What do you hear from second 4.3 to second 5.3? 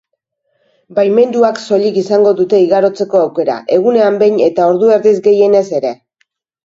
eta ordu erdiz